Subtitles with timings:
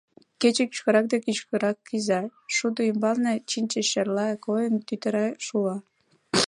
[0.39, 2.21] Кече кӱшкырак да кӱшкырак кӱза,
[2.55, 5.77] шудо ӱмбалне, чинче шерла койын, тӱтыра шула.